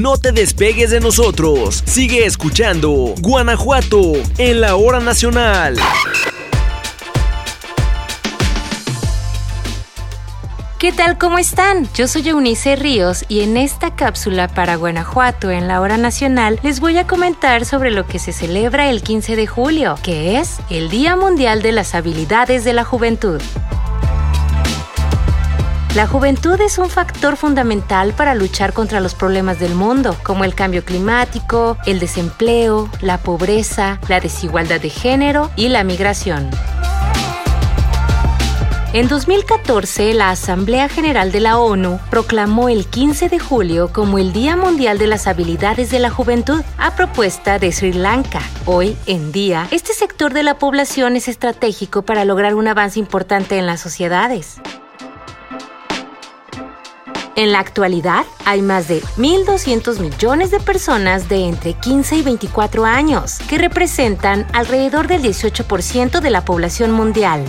No 0.01 0.17
te 0.17 0.33
despegues 0.33 0.91
de 0.91 0.99
nosotros. 0.99 1.83
Sigue 1.85 2.25
escuchando 2.25 3.15
Guanajuato 3.21 4.11
en 4.37 4.59
la 4.59 4.75
hora 4.75 4.99
nacional. 4.99 5.77
¿Qué 10.83 10.91
tal? 10.91 11.17
¿Cómo 11.17 11.37
están? 11.37 11.87
Yo 11.93 12.09
soy 12.09 12.27
Eunice 12.27 12.75
Ríos 12.75 13.23
y 13.29 13.39
en 13.39 13.55
esta 13.55 13.95
cápsula 13.95 14.49
para 14.49 14.75
Guanajuato 14.75 15.49
en 15.49 15.69
la 15.69 15.79
hora 15.79 15.95
nacional 15.95 16.59
les 16.61 16.81
voy 16.81 16.97
a 16.97 17.07
comentar 17.07 17.63
sobre 17.63 17.89
lo 17.89 18.05
que 18.05 18.19
se 18.19 18.33
celebra 18.33 18.89
el 18.89 19.01
15 19.01 19.37
de 19.37 19.47
julio, 19.47 19.95
que 20.03 20.39
es 20.39 20.57
el 20.69 20.89
Día 20.89 21.15
Mundial 21.15 21.61
de 21.61 21.71
las 21.71 21.95
Habilidades 21.95 22.65
de 22.65 22.73
la 22.73 22.83
Juventud. 22.83 23.41
La 25.95 26.05
juventud 26.05 26.59
es 26.59 26.77
un 26.77 26.89
factor 26.89 27.37
fundamental 27.37 28.11
para 28.11 28.35
luchar 28.35 28.73
contra 28.73 28.99
los 28.99 29.15
problemas 29.15 29.61
del 29.61 29.75
mundo, 29.75 30.17
como 30.21 30.43
el 30.43 30.53
cambio 30.53 30.83
climático, 30.83 31.77
el 31.85 31.99
desempleo, 31.99 32.89
la 32.99 33.19
pobreza, 33.19 34.01
la 34.09 34.19
desigualdad 34.19 34.81
de 34.81 34.89
género 34.89 35.49
y 35.55 35.69
la 35.69 35.85
migración. 35.85 36.49
En 38.93 39.07
2014, 39.07 40.13
la 40.13 40.29
Asamblea 40.29 40.87
General 40.87 41.31
de 41.31 41.39
la 41.39 41.57
ONU 41.57 41.99
proclamó 42.11 42.69
el 42.69 42.85
15 42.85 43.27
de 43.27 43.39
julio 43.39 43.91
como 43.91 44.19
el 44.19 44.33
Día 44.33 44.55
Mundial 44.55 44.99
de 44.99 45.07
las 45.07 45.25
Habilidades 45.25 45.89
de 45.89 45.97
la 45.97 46.11
Juventud, 46.11 46.61
a 46.77 46.95
propuesta 46.95 47.57
de 47.57 47.71
Sri 47.71 47.91
Lanka. 47.91 48.41
Hoy 48.67 48.95
en 49.07 49.31
día, 49.31 49.67
este 49.71 49.95
sector 49.95 50.31
de 50.31 50.43
la 50.43 50.59
población 50.59 51.15
es 51.15 51.27
estratégico 51.27 52.03
para 52.03 52.23
lograr 52.23 52.53
un 52.53 52.67
avance 52.67 52.99
importante 52.99 53.57
en 53.57 53.65
las 53.65 53.81
sociedades. 53.81 54.57
En 57.35 57.51
la 57.51 57.61
actualidad, 57.61 58.27
hay 58.45 58.61
más 58.61 58.87
de 58.87 59.01
1.200 59.17 59.97
millones 60.01 60.51
de 60.51 60.59
personas 60.59 61.29
de 61.29 61.47
entre 61.47 61.73
15 61.73 62.17
y 62.17 62.21
24 62.21 62.85
años, 62.85 63.39
que 63.49 63.57
representan 63.57 64.45
alrededor 64.53 65.07
del 65.07 65.23
18% 65.23 66.19
de 66.19 66.29
la 66.29 66.45
población 66.45 66.91
mundial. 66.91 67.43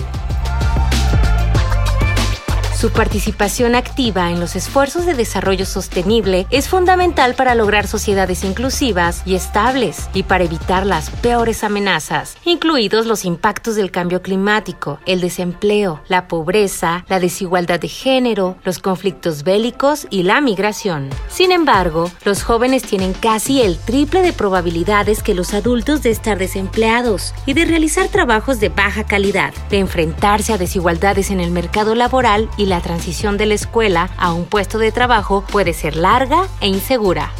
Su 2.75 2.89
participación 2.89 3.73
activa 3.73 4.29
en 4.31 4.41
los 4.41 4.57
esfuerzos 4.57 5.05
de 5.05 5.13
desarrollo 5.13 5.65
sostenible 5.65 6.45
es 6.49 6.67
fundamental 6.67 7.33
para 7.33 7.55
lograr 7.55 7.87
sociedades 7.87 8.43
inclusivas 8.43 9.23
y 9.25 9.35
estables 9.35 10.09
y 10.13 10.23
para 10.23 10.43
evitar 10.43 10.85
las 10.85 11.09
peores 11.09 11.63
amenazas, 11.63 12.35
incluidos 12.43 13.05
los 13.05 13.23
impactos 13.23 13.75
del 13.75 13.91
cambio 13.91 14.21
climático, 14.21 14.99
el 15.05 15.21
desempleo, 15.21 16.01
la 16.09 16.27
pobreza, 16.27 17.05
la 17.07 17.21
desigualdad 17.21 17.79
de 17.79 17.87
género, 17.87 18.57
los 18.65 18.79
conflictos 18.79 19.43
bélicos 19.43 20.05
y 20.09 20.23
la 20.23 20.41
migración. 20.41 21.09
Sin 21.29 21.53
embargo, 21.53 22.11
los 22.25 22.43
jóvenes 22.43 22.83
tienen 22.83 23.13
casi 23.13 23.61
el 23.61 23.77
triple 23.77 24.21
de 24.21 24.33
probabilidades 24.33 25.23
que 25.23 25.33
los 25.33 25.53
adultos 25.53 26.03
de 26.03 26.09
estar 26.09 26.37
desempleados 26.37 27.33
y 27.45 27.53
de 27.53 27.63
realizar 27.63 28.09
trabajos 28.09 28.59
de 28.59 28.67
baja 28.67 29.05
calidad, 29.05 29.53
de 29.69 29.79
enfrentarse 29.79 30.51
a 30.51 30.57
desigualdades 30.57 31.31
en 31.31 31.39
el 31.39 31.51
mercado 31.51 31.95
laboral 31.95 32.49
y 32.57 32.64
la 32.65 32.81
transición 32.81 33.37
de 33.37 33.45
la 33.45 33.53
escuela 33.53 34.09
a 34.17 34.33
un 34.33 34.45
puesto 34.45 34.77
de 34.77 34.91
trabajo 34.91 35.43
puede 35.51 35.73
ser 35.73 35.95
larga 35.95 36.47
e 36.61 36.67
insegura. 36.67 37.31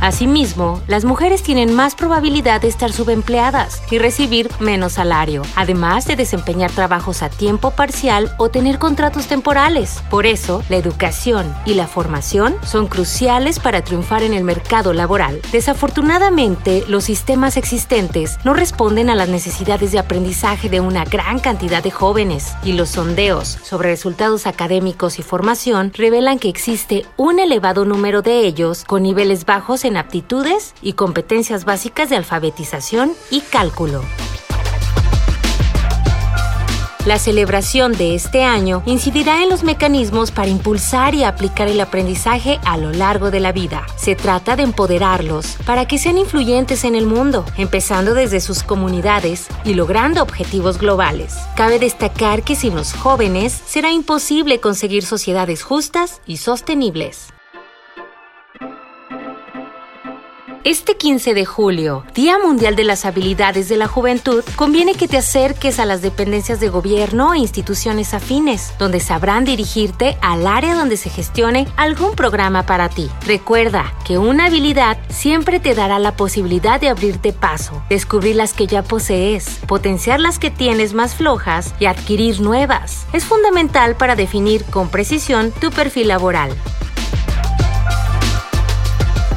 Asimismo, 0.00 0.80
las 0.86 1.04
mujeres 1.04 1.42
tienen 1.42 1.74
más 1.74 1.94
probabilidad 1.94 2.62
de 2.62 2.68
estar 2.68 2.90
subempleadas 2.90 3.82
y 3.90 3.98
recibir 3.98 4.50
menos 4.58 4.94
salario, 4.94 5.42
además 5.56 6.06
de 6.06 6.16
desempeñar 6.16 6.70
trabajos 6.70 7.22
a 7.22 7.28
tiempo 7.28 7.72
parcial 7.72 8.34
o 8.38 8.48
tener 8.48 8.78
contratos 8.78 9.26
temporales. 9.26 10.02
Por 10.08 10.24
eso, 10.24 10.62
la 10.70 10.76
educación 10.76 11.54
y 11.66 11.74
la 11.74 11.86
formación 11.86 12.54
son 12.64 12.86
cruciales 12.86 13.60
para 13.60 13.82
triunfar 13.82 14.22
en 14.22 14.32
el 14.32 14.42
mercado 14.42 14.94
laboral. 14.94 15.40
Desafortunadamente, 15.52 16.82
los 16.88 17.04
sistemas 17.04 17.58
existentes 17.58 18.38
no 18.42 18.54
responden 18.54 19.10
a 19.10 19.14
las 19.14 19.28
necesidades 19.28 19.92
de 19.92 19.98
aprendizaje 19.98 20.70
de 20.70 20.80
una 20.80 21.04
gran 21.04 21.40
cantidad 21.40 21.82
de 21.82 21.90
jóvenes 21.90 22.54
y 22.64 22.72
los 22.72 22.90
sondeos 22.90 23.58
sobre 23.62 23.90
resultados 23.90 24.46
académicos 24.46 25.18
y 25.18 25.22
formación 25.22 25.92
revelan 25.94 26.38
que 26.38 26.48
existe 26.48 27.04
un 27.18 27.38
elevado 27.38 27.84
número 27.84 28.22
de 28.22 28.40
ellos 28.46 28.84
con 28.84 29.02
niveles 29.02 29.44
bajos 29.44 29.84
en 29.84 29.89
en 29.90 29.98
aptitudes 29.98 30.74
y 30.80 30.94
competencias 30.94 31.64
básicas 31.64 32.08
de 32.08 32.16
alfabetización 32.16 33.12
y 33.30 33.40
cálculo. 33.42 34.02
La 37.06 37.18
celebración 37.18 37.92
de 37.92 38.14
este 38.14 38.44
año 38.44 38.82
incidirá 38.84 39.42
en 39.42 39.48
los 39.48 39.64
mecanismos 39.64 40.30
para 40.30 40.48
impulsar 40.48 41.14
y 41.14 41.24
aplicar 41.24 41.66
el 41.66 41.80
aprendizaje 41.80 42.60
a 42.62 42.76
lo 42.76 42.92
largo 42.92 43.30
de 43.30 43.40
la 43.40 43.52
vida. 43.52 43.86
Se 43.96 44.14
trata 44.14 44.54
de 44.54 44.64
empoderarlos 44.64 45.56
para 45.64 45.88
que 45.88 45.96
sean 45.96 46.18
influyentes 46.18 46.84
en 46.84 46.94
el 46.94 47.06
mundo, 47.06 47.46
empezando 47.56 48.12
desde 48.12 48.40
sus 48.40 48.62
comunidades 48.62 49.46
y 49.64 49.74
logrando 49.74 50.22
objetivos 50.22 50.78
globales. 50.78 51.34
Cabe 51.56 51.78
destacar 51.78 52.42
que 52.42 52.54
sin 52.54 52.74
los 52.74 52.92
jóvenes 52.92 53.58
será 53.66 53.90
imposible 53.90 54.60
conseguir 54.60 55.02
sociedades 55.02 55.62
justas 55.62 56.20
y 56.26 56.36
sostenibles. 56.36 57.28
Este 60.62 60.98
15 60.98 61.32
de 61.32 61.46
julio, 61.46 62.04
Día 62.14 62.38
Mundial 62.38 62.76
de 62.76 62.84
las 62.84 63.06
Habilidades 63.06 63.70
de 63.70 63.78
la 63.78 63.88
Juventud, 63.88 64.44
conviene 64.56 64.94
que 64.94 65.08
te 65.08 65.16
acerques 65.16 65.80
a 65.80 65.86
las 65.86 66.02
dependencias 66.02 66.60
de 66.60 66.68
gobierno 66.68 67.32
e 67.32 67.38
instituciones 67.38 68.12
afines, 68.12 68.74
donde 68.78 69.00
sabrán 69.00 69.46
dirigirte 69.46 70.18
al 70.20 70.46
área 70.46 70.74
donde 70.74 70.98
se 70.98 71.08
gestione 71.08 71.66
algún 71.78 72.14
programa 72.14 72.66
para 72.66 72.90
ti. 72.90 73.08
Recuerda 73.24 73.94
que 74.04 74.18
una 74.18 74.46
habilidad 74.46 74.98
siempre 75.08 75.60
te 75.60 75.74
dará 75.74 75.98
la 75.98 76.14
posibilidad 76.14 76.78
de 76.78 76.90
abrirte 76.90 77.32
paso, 77.32 77.82
descubrir 77.88 78.36
las 78.36 78.52
que 78.52 78.66
ya 78.66 78.82
posees, 78.82 79.60
potenciar 79.66 80.20
las 80.20 80.38
que 80.38 80.50
tienes 80.50 80.92
más 80.92 81.14
flojas 81.14 81.74
y 81.80 81.86
adquirir 81.86 82.42
nuevas. 82.42 83.06
Es 83.14 83.24
fundamental 83.24 83.96
para 83.96 84.14
definir 84.14 84.66
con 84.66 84.90
precisión 84.90 85.52
tu 85.52 85.70
perfil 85.70 86.08
laboral. 86.08 86.52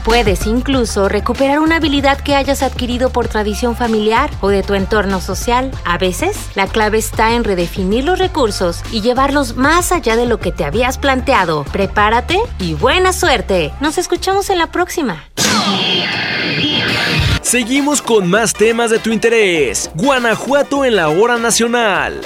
Puedes 0.04 0.48
incluso 0.48 1.08
recuperar 1.08 1.60
una 1.60 1.78
habilidad 1.78 2.20
que 2.20 2.36
hayas 2.36 2.62
adquirido 2.62 3.10
por 3.10 3.30
tradición 3.30 3.76
familiar 3.76 4.30
o 4.42 4.50
de 4.50 4.62
tu 4.62 4.74
entorno 4.74 5.22
social. 5.22 5.72
A 5.86 5.98
veces, 5.98 6.38
la 6.56 6.68
clave 6.68 6.98
está 6.98 7.34
en 7.34 7.46
redefinir 7.46 8.04
los 8.04 8.20
recursos 8.20 8.84
y 8.92 9.02
llevarlos 9.02 9.56
más 9.56 9.94
allá 9.94 10.18
de 10.18 10.26
lo 10.26 10.40
que 10.40 10.52
te 10.52 10.66
habías 10.66 10.98
planteado. 10.98 11.64
Prepárate 11.72 12.38
y 12.60 12.74
buena 12.74 13.14
suerte. 13.14 13.72
Nos 13.80 13.98
escuchamos 13.98 14.50
en 14.50 14.58
la 14.58 14.68
próxima. 14.68 15.24
Seguimos 17.42 18.02
con 18.02 18.30
más 18.30 18.54
temas 18.54 18.90
de 18.92 19.00
tu 19.00 19.12
interés. 19.12 19.90
Guanajuato 19.96 20.84
en 20.84 20.98
la 20.98 21.10
hora 21.10 21.38
nacional. 21.38 22.22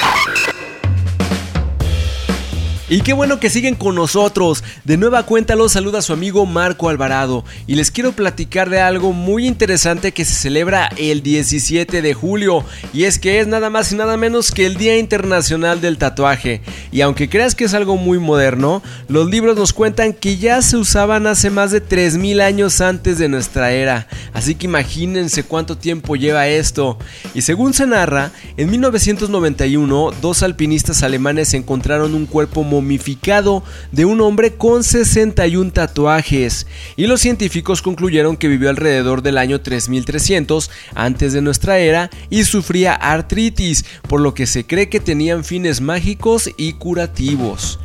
Y 2.89 3.01
qué 3.01 3.11
bueno 3.11 3.41
que 3.41 3.49
siguen 3.49 3.75
con 3.75 3.95
nosotros. 3.95 4.63
De 4.85 4.95
nueva 4.95 5.23
cuenta 5.23 5.57
los 5.57 5.73
saluda 5.73 6.01
su 6.01 6.13
amigo 6.13 6.45
Marco 6.45 6.87
Alvarado 6.87 7.43
y 7.67 7.75
les 7.75 7.91
quiero 7.91 8.13
platicar 8.13 8.69
de 8.69 8.79
algo 8.79 9.11
muy 9.11 9.45
interesante 9.45 10.13
que 10.13 10.23
se 10.23 10.35
celebra 10.35 10.89
el 10.95 11.21
17 11.21 12.01
de 12.01 12.13
julio 12.13 12.63
y 12.93 13.03
es 13.03 13.19
que 13.19 13.41
es 13.41 13.47
nada 13.47 13.69
más 13.69 13.91
y 13.91 13.95
nada 13.95 14.15
menos 14.15 14.51
que 14.51 14.65
el 14.65 14.77
Día 14.77 14.97
Internacional 14.97 15.81
del 15.81 15.97
Tatuaje. 15.97 16.61
Y 16.93 17.01
aunque 17.01 17.27
creas 17.27 17.55
que 17.55 17.65
es 17.65 17.73
algo 17.73 17.97
muy 17.97 18.19
moderno, 18.19 18.81
los 19.09 19.29
libros 19.29 19.57
nos 19.57 19.73
cuentan 19.73 20.13
que 20.13 20.37
ya 20.37 20.61
se 20.61 20.77
usaban 20.77 21.27
hace 21.27 21.49
más 21.49 21.71
de 21.71 21.81
3000 21.81 22.39
años 22.39 22.79
antes 22.79 23.17
de 23.17 23.27
nuestra 23.27 23.73
era. 23.73 24.07
Así 24.31 24.55
que 24.55 24.67
imagínense 24.67 25.43
cuánto 25.43 25.77
tiempo 25.77 26.15
lleva 26.15 26.47
esto. 26.47 26.97
Y 27.33 27.41
según 27.41 27.73
se 27.73 27.85
narra, 27.85 28.31
en 28.55 28.71
1991 28.71 30.11
dos 30.21 30.41
alpinistas 30.41 31.03
alemanes 31.03 31.53
encontraron 31.53 32.15
un 32.15 32.27
cuerpo 32.27 32.63
momificado 32.77 33.63
de 33.91 34.05
un 34.05 34.21
hombre 34.21 34.53
con 34.53 34.83
61 34.83 35.71
tatuajes 35.71 36.67
y 36.95 37.07
los 37.07 37.21
científicos 37.21 37.81
concluyeron 37.81 38.37
que 38.37 38.47
vivió 38.47 38.69
alrededor 38.69 39.23
del 39.23 39.39
año 39.39 39.61
3300 39.61 40.69
antes 40.93 41.33
de 41.33 41.41
nuestra 41.41 41.79
era 41.79 42.11
y 42.29 42.43
sufría 42.43 42.93
artritis, 42.93 43.83
por 44.07 44.21
lo 44.21 44.35
que 44.35 44.45
se 44.45 44.65
cree 44.65 44.89
que 44.89 44.99
tenían 44.99 45.43
fines 45.43 45.81
mágicos 45.81 46.51
y 46.55 46.73
curativos. 46.73 47.79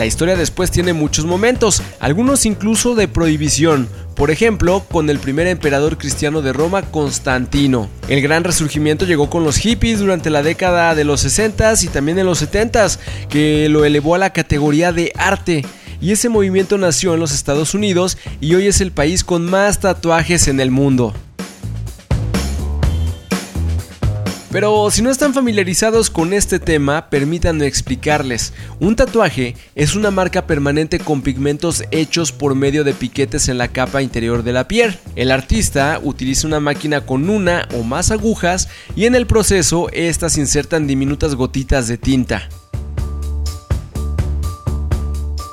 La 0.00 0.06
historia 0.06 0.34
después 0.34 0.70
tiene 0.70 0.94
muchos 0.94 1.26
momentos, 1.26 1.82
algunos 1.98 2.46
incluso 2.46 2.94
de 2.94 3.06
prohibición, 3.06 3.86
por 4.16 4.30
ejemplo, 4.30 4.82
con 4.90 5.10
el 5.10 5.18
primer 5.18 5.46
emperador 5.46 5.98
cristiano 5.98 6.40
de 6.40 6.54
Roma, 6.54 6.80
Constantino. 6.80 7.90
El 8.08 8.22
gran 8.22 8.42
resurgimiento 8.42 9.04
llegó 9.04 9.28
con 9.28 9.44
los 9.44 9.58
hippies 9.58 9.98
durante 9.98 10.30
la 10.30 10.42
década 10.42 10.94
de 10.94 11.04
los 11.04 11.22
60s 11.22 11.84
y 11.84 11.88
también 11.88 12.18
en 12.18 12.24
los 12.24 12.42
70s, 12.42 12.98
que 13.28 13.68
lo 13.68 13.84
elevó 13.84 14.14
a 14.14 14.18
la 14.18 14.32
categoría 14.32 14.90
de 14.90 15.12
arte. 15.16 15.66
Y 16.00 16.12
ese 16.12 16.30
movimiento 16.30 16.78
nació 16.78 17.12
en 17.12 17.20
los 17.20 17.32
Estados 17.32 17.74
Unidos 17.74 18.16
y 18.40 18.54
hoy 18.54 18.68
es 18.68 18.80
el 18.80 18.92
país 18.92 19.22
con 19.22 19.50
más 19.50 19.80
tatuajes 19.80 20.48
en 20.48 20.60
el 20.60 20.70
mundo. 20.70 21.12
Pero 24.50 24.90
si 24.90 25.00
no 25.00 25.10
están 25.10 25.32
familiarizados 25.32 26.10
con 26.10 26.32
este 26.32 26.58
tema, 26.58 27.08
permítanme 27.08 27.66
explicarles. 27.66 28.52
Un 28.80 28.96
tatuaje 28.96 29.54
es 29.76 29.94
una 29.94 30.10
marca 30.10 30.46
permanente 30.46 30.98
con 30.98 31.22
pigmentos 31.22 31.84
hechos 31.92 32.32
por 32.32 32.56
medio 32.56 32.82
de 32.82 32.92
piquetes 32.92 33.48
en 33.48 33.58
la 33.58 33.68
capa 33.68 34.02
interior 34.02 34.42
de 34.42 34.52
la 34.52 34.66
piel. 34.66 34.98
El 35.14 35.30
artista 35.30 36.00
utiliza 36.02 36.48
una 36.48 36.58
máquina 36.58 37.06
con 37.06 37.30
una 37.30 37.68
o 37.76 37.84
más 37.84 38.10
agujas 38.10 38.68
y 38.96 39.04
en 39.04 39.14
el 39.14 39.28
proceso 39.28 39.88
estas 39.92 40.36
insertan 40.36 40.88
diminutas 40.88 41.36
gotitas 41.36 41.86
de 41.86 41.96
tinta. 41.96 42.48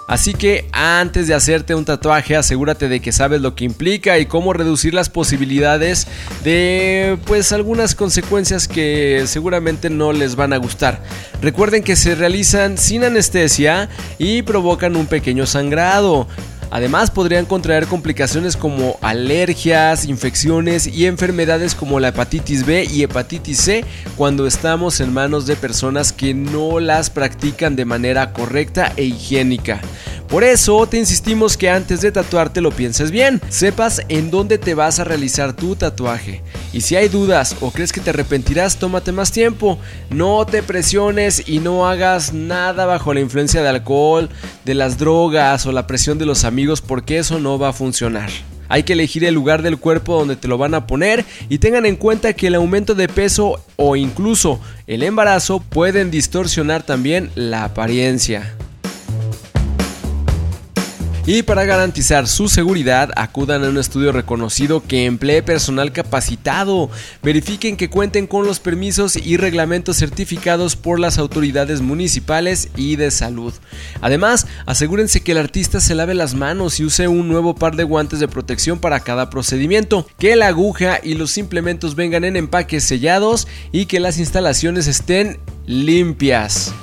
Así 0.07 0.33
que 0.33 0.69
antes 0.71 1.27
de 1.27 1.33
hacerte 1.33 1.75
un 1.75 1.83
tatuaje, 1.83 2.37
asegúrate 2.37 2.87
de 2.87 3.01
que 3.01 3.11
sabes 3.11 3.41
lo 3.41 3.55
que 3.55 3.65
implica 3.65 4.17
y 4.17 4.25
cómo 4.25 4.53
reducir 4.53 4.93
las 4.93 5.09
posibilidades 5.09 6.07
de 6.45 7.17
pues 7.25 7.51
algunas 7.51 7.93
consecuencias 7.93 8.69
que 8.69 9.23
seguramente 9.27 9.89
no 9.89 10.13
les 10.13 10.37
van 10.37 10.53
a 10.53 10.57
gustar. 10.57 11.03
Recuerden 11.41 11.83
que 11.83 11.97
se 11.97 12.15
realizan 12.15 12.77
sin 12.77 13.03
anestesia 13.03 13.89
y 14.17 14.43
provocan 14.43 14.95
un 14.95 15.07
pequeño 15.07 15.45
sangrado. 15.45 16.27
Además 16.69 17.11
podrían 17.11 17.45
contraer 17.45 17.87
complicaciones 17.87 18.57
como 18.57 18.97
alergias, 19.01 20.05
infecciones 20.05 20.87
y 20.87 21.05
enfermedades 21.05 21.75
como 21.75 21.99
la 21.99 22.09
hepatitis 22.09 22.65
B 22.65 22.85
y 22.91 23.03
hepatitis 23.03 23.57
C 23.59 23.85
cuando 24.15 24.47
estamos 24.47 24.99
en 24.99 25.13
manos 25.13 25.45
de 25.45 25.55
personas 25.55 26.11
que 26.11 26.33
no 26.33 26.79
las 26.79 27.09
practican 27.09 27.75
de 27.75 27.85
manera 27.85 28.33
correcta 28.33 28.93
e 28.97 29.05
higiénica. 29.05 29.81
Por 30.27 30.43
eso 30.43 30.85
te 30.87 30.97
insistimos 30.97 31.55
que 31.55 31.69
antes 31.69 32.01
de 32.01 32.11
tatuarte 32.11 32.59
lo 32.59 32.71
pienses 32.71 33.11
bien, 33.11 33.41
sepas 33.47 34.01
en 34.09 34.29
dónde 34.29 34.57
te 34.57 34.73
vas 34.73 34.99
a 34.99 35.05
realizar 35.05 35.53
tu 35.53 35.77
tatuaje. 35.77 36.41
Y 36.77 36.81
si 36.81 36.95
hay 36.95 37.07
dudas 37.07 37.55
o 37.59 37.71
crees 37.71 37.91
que 37.91 38.01
te 38.01 38.11
arrepentirás, 38.11 38.77
tómate 38.77 39.11
más 39.11 39.31
tiempo. 39.31 39.79
No 40.11 40.45
te 40.45 40.61
presiones 40.61 41.49
y 41.49 41.57
no 41.57 41.87
hagas 41.87 42.33
nada 42.33 42.85
bajo 42.85 43.15
la 43.15 43.19
influencia 43.19 43.63
de 43.63 43.69
alcohol, 43.69 44.29
de 44.63 44.75
las 44.75 44.99
drogas 44.99 45.65
o 45.65 45.71
la 45.71 45.87
presión 45.87 46.19
de 46.19 46.27
los 46.27 46.43
amigos 46.43 46.81
porque 46.81 47.17
eso 47.17 47.39
no 47.39 47.57
va 47.57 47.69
a 47.69 47.73
funcionar. 47.73 48.29
Hay 48.69 48.83
que 48.83 48.93
elegir 48.93 49.23
el 49.23 49.33
lugar 49.33 49.63
del 49.63 49.79
cuerpo 49.79 50.19
donde 50.19 50.35
te 50.35 50.47
lo 50.47 50.59
van 50.59 50.75
a 50.75 50.85
poner 50.85 51.25
y 51.49 51.57
tengan 51.57 51.87
en 51.87 51.95
cuenta 51.95 52.33
que 52.33 52.45
el 52.45 52.53
aumento 52.53 52.93
de 52.93 53.07
peso 53.07 53.59
o 53.75 53.95
incluso 53.95 54.59
el 54.85 55.01
embarazo 55.01 55.59
pueden 55.59 56.11
distorsionar 56.11 56.83
también 56.83 57.31
la 57.33 57.63
apariencia. 57.63 58.53
Y 61.29 61.43
para 61.43 61.65
garantizar 61.65 62.25
su 62.25 62.47
seguridad, 62.47 63.11
acudan 63.17 63.65
a 63.65 63.67
un 63.67 63.77
estudio 63.77 64.13
reconocido 64.13 64.81
que 64.81 65.03
emplee 65.03 65.43
personal 65.43 65.91
capacitado. 65.91 66.89
Verifiquen 67.21 67.75
que 67.75 67.89
cuenten 67.89 68.27
con 68.27 68.45
los 68.45 68.61
permisos 68.61 69.17
y 69.17 69.35
reglamentos 69.35 69.97
certificados 69.97 70.77
por 70.77 71.01
las 71.01 71.17
autoridades 71.17 71.81
municipales 71.81 72.69
y 72.77 72.95
de 72.95 73.11
salud. 73.11 73.53
Además, 73.99 74.47
asegúrense 74.65 75.19
que 75.19 75.33
el 75.33 75.39
artista 75.39 75.81
se 75.81 75.95
lave 75.95 76.13
las 76.13 76.33
manos 76.33 76.79
y 76.79 76.85
use 76.85 77.09
un 77.09 77.27
nuevo 77.27 77.55
par 77.55 77.75
de 77.75 77.83
guantes 77.83 78.21
de 78.21 78.29
protección 78.29 78.79
para 78.79 79.01
cada 79.01 79.29
procedimiento, 79.29 80.07
que 80.17 80.37
la 80.37 80.47
aguja 80.47 81.01
y 81.03 81.15
los 81.15 81.37
implementos 81.37 81.95
vengan 81.95 82.23
en 82.23 82.37
empaques 82.37 82.85
sellados 82.85 83.49
y 83.73 83.87
que 83.87 83.99
las 83.99 84.17
instalaciones 84.17 84.87
estén 84.87 85.41
limpias. 85.65 86.73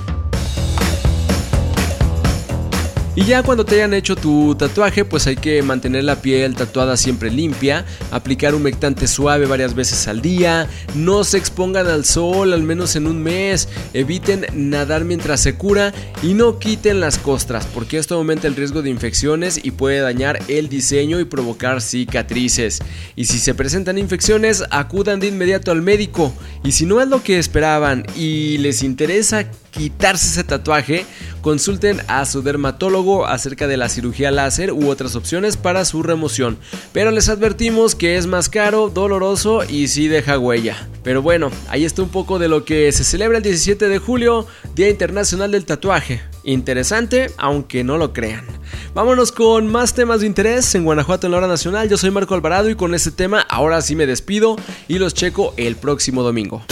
Y 3.17 3.25
ya 3.27 3.45
cuando 3.45 3.65
te 3.65 3.77
hayan 3.77 3.95
hecho 3.95 4.17
tu 4.17 4.57
tatuaje, 4.57 5.05
pues 5.05 5.29
hay 5.29 5.37
que 5.37 5.63
mantener 5.63 6.03
la 6.03 6.21
piel 6.21 6.57
tatuada 6.57 6.97
siempre 6.97 7.31
limpia, 7.31 7.85
aplicar 8.11 8.57
humectante 8.57 9.07
suave 9.07 9.47
varias 9.47 9.75
veces 9.77 10.09
al 10.09 10.21
día, 10.21 10.69
no 10.97 11.23
se 11.23 11.39
expongan 11.39 11.87
al 11.87 12.05
sol 12.05 12.53
al 12.53 12.65
menos 12.65 12.97
en 12.97 13.07
un 13.07 13.23
mes, 13.23 13.69
eviten 13.93 14.47
nadar 14.53 15.05
mientras 15.05 15.39
se 15.41 15.55
cura 15.55 15.95
y 16.25 16.35
no 16.35 16.59
quiten 16.59 16.99
las 16.99 17.19
costras, 17.19 17.69
porque 17.73 17.99
esto 17.99 18.17
aumenta 18.17 18.49
el 18.49 18.57
riesgo 18.57 18.83
de 18.83 18.91
infecciones 18.91 19.61
y 19.63 19.71
puede 19.71 20.01
dañar 20.01 20.41
el 20.49 20.69
diseño 20.69 21.21
y 21.21 21.25
provocar 21.25 21.83
cicatrices. 21.83 22.81
Y 23.15 23.27
si 23.27 23.39
se 23.39 23.55
presentan 23.55 23.97
infecciones, 23.97 24.65
acudan 24.71 25.21
de 25.21 25.29
inmediato 25.29 25.71
al 25.71 25.83
médico. 25.83 26.35
Y 26.65 26.73
si 26.73 26.85
no 26.85 27.01
es 27.01 27.07
lo 27.07 27.23
que 27.23 27.39
esperaban 27.39 28.05
y 28.17 28.59
les 28.59 28.83
interesa 28.83 29.47
quitarse 29.77 30.29
ese 30.29 30.45
tatuaje, 30.45 31.07
consulten 31.41 32.01
a 32.09 32.25
su 32.25 32.43
dermatólogo 32.43 33.27
acerca 33.27 33.67
de 33.67 33.77
la 33.77 33.89
cirugía 33.89 34.31
láser 34.31 34.73
u 34.73 34.89
otras 34.89 35.17
opciones 35.17 35.57
para 35.57 35.85
su 35.85 36.03
remoción. 36.03 36.59
Pero 36.93 37.11
les 37.11 37.29
advertimos 37.29 37.95
que 37.95 38.17
es 38.17 38.27
más 38.27 38.49
caro, 38.49 38.89
doloroso 38.89 39.65
y 39.65 39.89
sí 39.89 40.09
deja 40.09 40.39
huella. 40.39 40.89
Pero 41.03 41.23
bueno, 41.23 41.51
ahí 41.69 41.85
está 41.85 42.03
un 42.03 42.09
poco 42.09 42.39
de 42.39 42.49
lo 42.49 42.65
que 42.65 42.91
se 42.93 43.05
celebra 43.05 43.39
el 43.39 43.43
17 43.43 43.89
de 43.89 43.99
julio, 43.99 44.47
Día 44.75 44.89
Internacional 44.89 45.51
del 45.51 45.67
Tatuaje. 45.67 46.23
Interesante, 46.45 47.31
aunque 47.37 47.85
no 47.85 47.99
lo 47.99 48.13
crean. 48.13 48.47
Vámonos 48.95 49.33
con 49.33 49.67
más 49.71 49.95
temas 49.95 50.21
de 50.21 50.27
interés 50.27 50.75
en 50.75 50.85
Guanajuato 50.85 51.27
en 51.27 51.33
la 51.33 51.39
hora 51.39 51.49
nacional. 51.49 51.89
Yo 51.89 51.97
soy 51.97 52.11
Marco 52.11 52.35
Alvarado 52.35 52.71
y 52.71 52.75
con 52.75 52.95
este 52.95 53.11
tema 53.11 53.41
ahora 53.41 53.83
sí 53.83 53.97
me 53.97 54.07
despido 54.07 54.57
y 54.89 54.99
los 54.99 55.15
checo 55.15 55.53
el 55.57 55.77
próximo 55.77 56.23
domingo. 56.23 56.65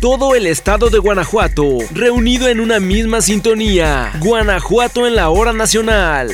Todo 0.00 0.36
el 0.36 0.46
estado 0.46 0.90
de 0.90 1.00
Guanajuato, 1.00 1.78
reunido 1.90 2.46
en 2.46 2.60
una 2.60 2.78
misma 2.78 3.20
sintonía. 3.20 4.12
Guanajuato 4.20 5.08
en 5.08 5.16
la 5.16 5.28
hora 5.30 5.52
nacional. 5.52 6.30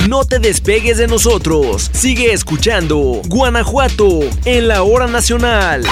No 0.08 0.26
te 0.26 0.39
despegues 0.39 0.97
de 0.97 1.08
nosotros. 1.08 1.89
Sigue 1.93 2.34
escuchando 2.34 3.21
Guanajuato 3.28 4.19
en 4.45 4.67
la 4.67 4.84
hora 4.84 5.08
nacional. 5.08 5.84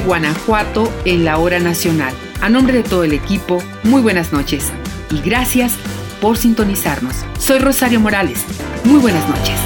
Guanajuato 0.00 0.92
en 1.04 1.24
la 1.24 1.38
hora 1.38 1.58
nacional. 1.58 2.14
A 2.40 2.48
nombre 2.48 2.74
de 2.74 2.82
todo 2.82 3.04
el 3.04 3.12
equipo, 3.12 3.62
muy 3.82 4.00
buenas 4.00 4.32
noches 4.32 4.72
y 5.10 5.20
gracias 5.20 5.74
por 6.20 6.36
sintonizarnos. 6.36 7.16
Soy 7.38 7.58
Rosario 7.58 8.00
Morales. 8.00 8.44
Muy 8.84 8.98
buenas 8.98 9.28
noches. 9.28 9.58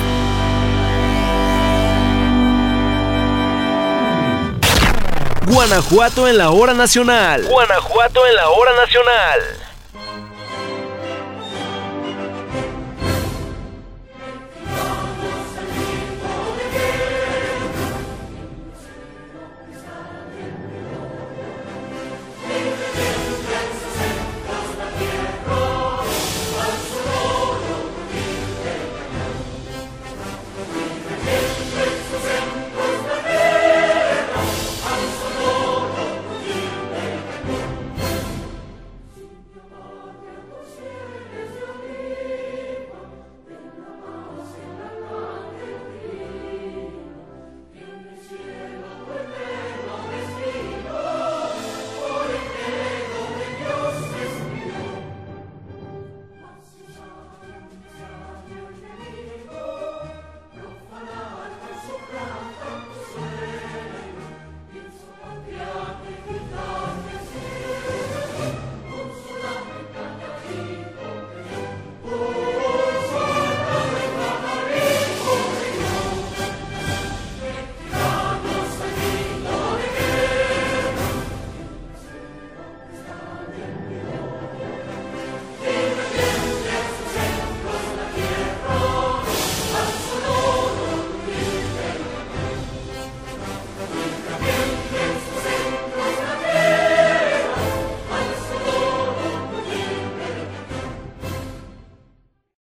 Guanajuato 5.46 6.26
en 6.26 6.38
la 6.38 6.50
hora 6.50 6.74
nacional. 6.74 7.46
Guanajuato 7.48 8.26
en 8.26 8.34
la 8.34 8.48
hora 8.48 8.72
nacional. 8.76 9.63